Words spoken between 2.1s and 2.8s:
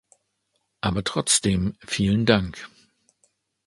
Dank.